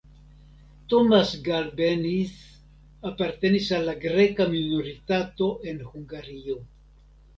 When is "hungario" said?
5.91-6.59